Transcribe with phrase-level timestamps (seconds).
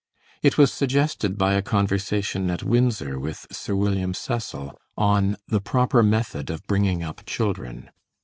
[0.41, 6.01] It was suggested by a conversation at Windsor with Sir William Cecil, on the proper
[6.01, 7.91] method of bringing up children.